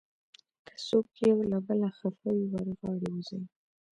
که 0.65 0.73
څوک 0.87 1.07
یو 1.29 1.39
له 1.51 1.57
بله 1.65 1.89
خفه 1.97 2.29
وي، 2.35 2.45
ور 2.51 2.67
غاړې 2.79 3.07
وځئ. 3.13 3.41